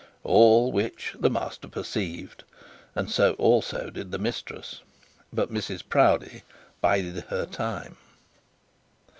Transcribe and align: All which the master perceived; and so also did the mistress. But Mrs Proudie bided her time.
All 0.23 0.71
which 0.71 1.15
the 1.19 1.29
master 1.29 1.67
perceived; 1.67 2.43
and 2.95 3.07
so 3.07 3.33
also 3.33 3.91
did 3.91 4.09
the 4.11 4.17
mistress. 4.17 4.81
But 5.31 5.53
Mrs 5.53 5.83
Proudie 5.87 6.41
bided 6.81 7.25
her 7.25 7.45
time. 7.45 7.97